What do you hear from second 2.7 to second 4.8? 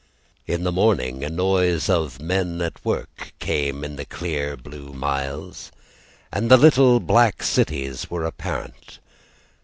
work came the clear